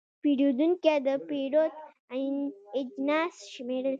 [0.21, 1.73] پیرودونکی د پیرود
[2.79, 3.89] اجناس شمېرل.